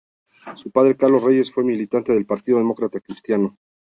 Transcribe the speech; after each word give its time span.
Su 0.57 0.71
padre, 0.71 0.97
Carlos 0.97 1.21
Reyes, 1.21 1.51
fue 1.51 1.63
militante 1.63 2.11
del 2.11 2.25
Partido 2.25 2.57
Demócrata 2.57 2.99
Cristiano. 3.01 3.59